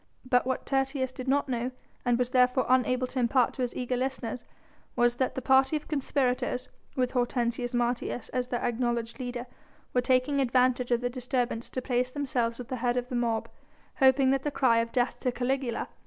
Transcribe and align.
But 0.25 0.47
what 0.47 0.65
Tertius 0.65 1.11
did 1.11 1.27
not 1.27 1.47
know, 1.47 1.69
and 2.03 2.17
was 2.17 2.31
therefore 2.31 2.65
unable 2.67 3.05
to 3.05 3.19
impart 3.19 3.53
to 3.53 3.61
his 3.61 3.75
eager 3.75 3.95
listeners 3.95 4.43
was 4.95 5.17
that 5.17 5.35
the 5.35 5.43
party 5.43 5.75
of 5.75 5.87
conspirators, 5.87 6.69
with 6.95 7.11
Hortensius 7.11 7.75
Martius 7.75 8.27
as 8.29 8.47
their 8.47 8.63
acknowledged 8.65 9.19
leader, 9.19 9.45
were 9.93 10.01
taking 10.01 10.39
advantage 10.41 10.89
of 10.89 11.01
the 11.01 11.09
disturbance 11.11 11.69
to 11.69 11.83
place 11.83 12.09
themselves 12.09 12.59
at 12.59 12.69
the 12.69 12.77
head 12.77 12.97
of 12.97 13.09
the 13.09 13.15
mob, 13.15 13.47
hoping 13.97 14.31
that 14.31 14.41
the 14.41 14.49
cry 14.49 14.79
of 14.79 14.91
"Death 14.91 15.19
to 15.19 15.31
Caligula!" 15.31 15.87